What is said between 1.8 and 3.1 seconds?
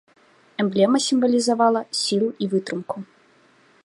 сілу і вытрымку.